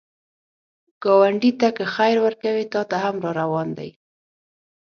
[1.03, 3.89] ګاونډي ته که خیر ورکوې، تا ته هم راروان دی